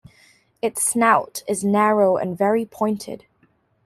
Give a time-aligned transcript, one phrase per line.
[0.63, 3.25] Its snout is narrow and very pointed.